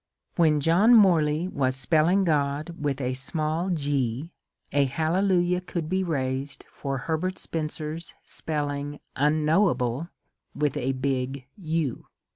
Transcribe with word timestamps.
When 0.35 0.61
John 0.61 0.95
Morley 0.95 1.47
was 1.47 1.75
spelling 1.75 2.23
God 2.23 2.71
with 2.79 2.99
a 2.99 3.13
small 3.13 3.69
*^g" 3.69 4.31
a 4.71 4.85
hallelujah 4.85 5.61
could 5.61 5.89
be 5.89 6.03
raised 6.03 6.65
for 6.73 6.97
Herbert 6.97 7.37
Spencer's 7.37 8.15
spelling 8.25 8.99
unknowable 9.15 10.09
with 10.55 10.75
a 10.75 10.93
big 10.93 11.33
^^ 11.33 11.45
U." 11.55 12.07